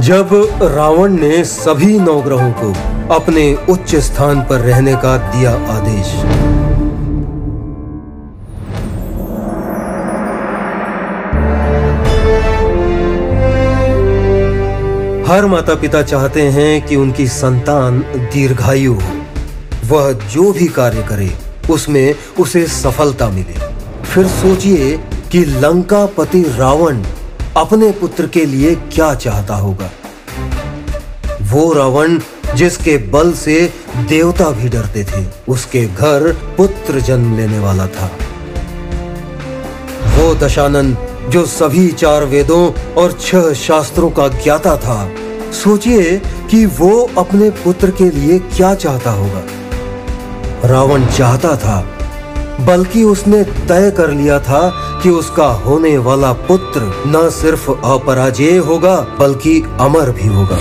[0.00, 0.28] जब
[0.62, 2.68] रावण ने सभी नवग्रहों को
[3.14, 6.14] अपने उच्च स्थान पर रहने का दिया आदेश।
[15.30, 17.98] हर माता पिता चाहते हैं कि उनकी संतान
[18.32, 19.12] दीर्घायु हो।
[19.86, 21.30] वह जो भी कार्य करे,
[21.70, 23.58] उसमें उसे सफलता मिले।
[24.04, 24.96] फिर सोचिए
[25.32, 27.02] कि लंका पति रावण
[27.56, 29.90] अपने पुत्र के लिए क्या चाहता होगा?
[31.42, 32.18] वो रावण,
[32.54, 38.10] जिसके बल से देवता भी डरते थे, उसके घर पुत्र जन्म लेने वाला था।
[40.04, 40.96] वो दशानन,
[41.28, 45.10] जो सभी चार वेदों और छह शास्त्रों का ज्ञाता था,
[45.52, 46.18] सोचिए
[46.50, 49.42] कि वो अपने पुत्र के लिए क्या चाहता होगा।
[50.64, 51.96] रावण चाहता था
[52.66, 54.62] बल्कि उसने तय कर लिया था
[55.02, 60.58] कि उसका होने वाला पुत्र न सिर्फ़ अपराजेय होगा, बल्कि अमर भी होगा।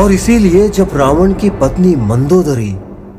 [0.00, 2.72] और इसीलिए जब रावण की पत्नी मंदोदरी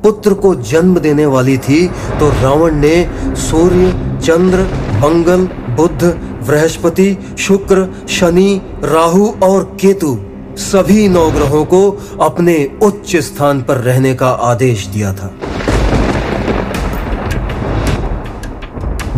[0.04, 1.86] पुत्र को जन्म देने वाली थी
[2.20, 2.96] तो रावण ने
[3.42, 3.92] सूर्य,
[4.24, 4.64] चंद्र,
[4.96, 6.04] मंगल बुद्ध
[6.48, 10.18] बृहस्पति, शुक्र, शनि, राहु और केतु
[10.62, 11.90] सभी नवग्रहों को
[12.22, 15.34] अपने उच्च स्थान पर रहने का आदेश दिया था।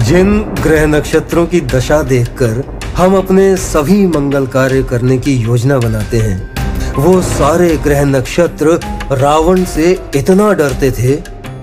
[0.04, 2.64] जिन ग्रह नक्षत्रों की दशा देखकर
[2.98, 8.80] हम अपने सभी मंगल कार्य करने की योजना बनाते हैं, वो सारे ग्रह नक्षत्र
[9.12, 11.16] रावण से इतना डरते थे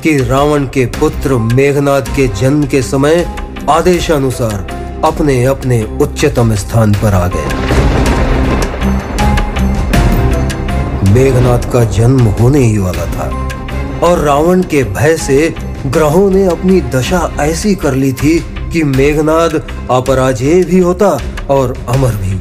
[0.02, 3.24] कि रावण के पुत्र मेघनाथ के जन्म के समय
[3.70, 7.48] आदेशानुसार अपने अपने उच्चतम स्थान पर आ गए।
[11.12, 13.28] मेघनाथ का जन्म होने ही वाला था
[14.06, 15.54] और रावण के भय से
[15.86, 18.38] ग्रहों ने अपनी दशा ऐसी कर ली थी
[18.72, 19.54] कि मेघनाद
[19.90, 21.08] अपराजेय भी होता
[21.50, 22.38] और अमर भी।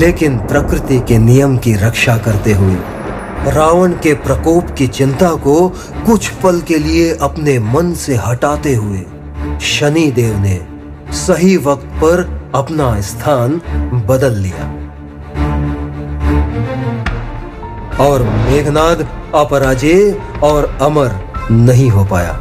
[0.00, 2.76] लेकिन प्रकृति के नियम की रक्षा करते हुए,
[3.46, 5.68] रावण के प्रकोप की चिंता को
[6.06, 9.02] कुछ पल के लिए अपने मन से हटाते हुए
[9.60, 10.60] शनि देव ने
[11.12, 13.60] सही वक्त पर अपना स्थान
[14.08, 14.76] बदल लिया।
[18.00, 20.12] और मेघनाद अपराजेय
[20.42, 21.10] और अमर
[21.50, 22.38] नहीं हो पाया।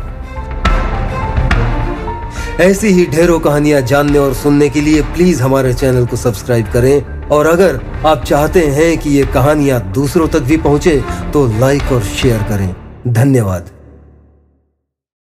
[2.62, 7.28] ऐसी ही ढेरों कहानियाँ जानने और सुनने के लिए प्लीज़ हमारे चैनल को सब्सक्राइब करें।
[7.28, 11.02] और अगर आप चाहते हैं कि ये कहानियाँ दूसरों तक भी पहुँचे
[11.34, 12.74] तो लाइक और शेयर करें।
[13.08, 13.70] धन्यवाद।